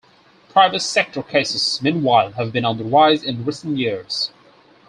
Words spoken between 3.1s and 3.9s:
in recent